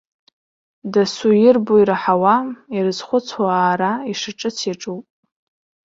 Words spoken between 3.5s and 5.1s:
аара ишаҿыц иаҿуп.